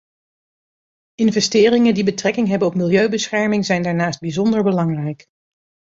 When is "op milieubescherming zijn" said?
2.67-3.83